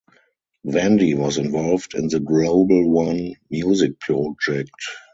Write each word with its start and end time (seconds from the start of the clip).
Vandi 0.65 1.13
was 1.15 1.37
involved 1.37 1.93
in 1.93 2.07
the 2.07 2.19
Global 2.19 2.89
One 2.89 3.35
music 3.51 3.99
project. 3.99 4.81